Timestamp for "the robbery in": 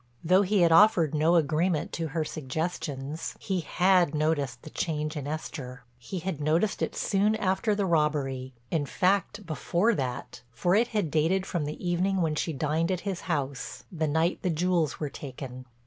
7.75-8.87